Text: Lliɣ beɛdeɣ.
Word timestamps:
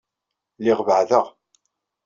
Lliɣ 0.59 0.79
beɛdeɣ. 0.87 1.25